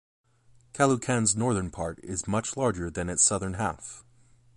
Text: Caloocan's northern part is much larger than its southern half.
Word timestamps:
Caloocan's 0.73 1.35
northern 1.35 1.69
part 1.69 1.99
is 2.03 2.27
much 2.27 2.57
larger 2.57 2.89
than 2.89 3.07
its 3.07 3.21
southern 3.21 3.53
half. 3.53 4.03